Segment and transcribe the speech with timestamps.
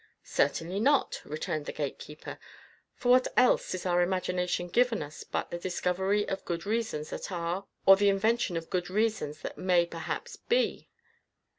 [0.23, 2.39] "Certainly not," returned the gate keeper.
[2.95, 7.31] "For what else is our imagination given us but the discovery of good reasons that
[7.31, 10.89] are, or the invention of good reasons that may perhaps be?"